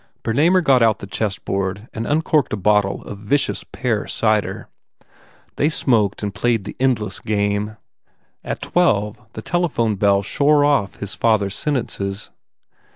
[0.23, 4.67] Bernamer got out the chessboard and uncorked a bottle of vicious pear cider.
[5.57, 7.77] They smoked and played the endless game.
[8.43, 12.31] At twelve the telephone bell shore off his father s sentences.